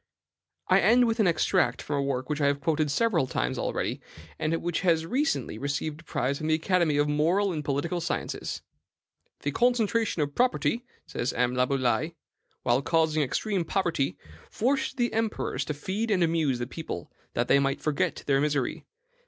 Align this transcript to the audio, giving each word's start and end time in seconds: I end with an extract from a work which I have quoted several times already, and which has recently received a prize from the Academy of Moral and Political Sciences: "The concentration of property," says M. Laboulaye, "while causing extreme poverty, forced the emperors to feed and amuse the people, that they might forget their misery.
I 0.67 0.79
end 0.79 1.05
with 1.05 1.19
an 1.19 1.27
extract 1.27 1.79
from 1.79 1.97
a 1.97 2.01
work 2.01 2.27
which 2.27 2.41
I 2.41 2.47
have 2.47 2.59
quoted 2.59 2.89
several 2.89 3.27
times 3.27 3.59
already, 3.59 4.01
and 4.39 4.51
which 4.63 4.81
has 4.81 5.05
recently 5.05 5.59
received 5.59 6.01
a 6.01 6.03
prize 6.03 6.39
from 6.39 6.47
the 6.47 6.55
Academy 6.55 6.97
of 6.97 7.07
Moral 7.07 7.53
and 7.53 7.63
Political 7.63 8.01
Sciences: 8.01 8.63
"The 9.41 9.51
concentration 9.51 10.23
of 10.23 10.33
property," 10.33 10.83
says 11.05 11.33
M. 11.33 11.53
Laboulaye, 11.53 12.15
"while 12.63 12.81
causing 12.81 13.21
extreme 13.21 13.63
poverty, 13.63 14.17
forced 14.49 14.97
the 14.97 15.13
emperors 15.13 15.63
to 15.65 15.75
feed 15.75 16.09
and 16.09 16.23
amuse 16.23 16.57
the 16.57 16.65
people, 16.65 17.11
that 17.35 17.47
they 17.47 17.59
might 17.59 17.79
forget 17.83 18.23
their 18.25 18.41
misery. 18.41 18.87